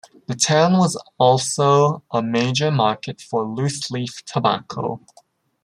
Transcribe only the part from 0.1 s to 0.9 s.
The town